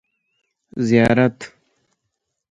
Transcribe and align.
ـ 0.43 0.79
زیارت. 0.87 1.37